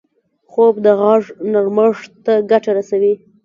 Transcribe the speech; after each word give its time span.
خوب 0.51 0.73
د 0.85 0.87
غږ 1.01 1.23
نرمښت 1.51 2.09
ته 2.25 2.33
ګټه 2.51 2.71
رسوي 2.77 3.13